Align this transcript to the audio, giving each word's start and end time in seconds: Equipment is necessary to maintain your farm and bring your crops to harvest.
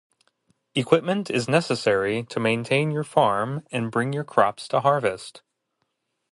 Equipment 0.73 1.29
is 1.29 1.47
necessary 1.47 2.23
to 2.23 2.39
maintain 2.39 2.89
your 2.89 3.03
farm 3.03 3.63
and 3.71 3.91
bring 3.91 4.13
your 4.13 4.23
crops 4.23 4.67
to 4.69 4.79
harvest. 4.79 5.43